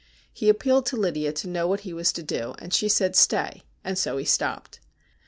He 0.33 0.49
appealed 0.49 0.87
to 0.87 0.97
Lydia 0.97 1.31
to 1.33 1.47
know 1.47 1.67
what 1.67 1.81
he 1.81 1.93
was 1.93 2.11
to 2.13 2.23
do, 2.23 2.55
and 2.57 2.73
she 2.73 2.89
said' 2.89 3.15
stay,' 3.15 3.61
and 3.83 3.99
so 3.99 4.17
he 4.17 4.25
stopped. 4.25 4.79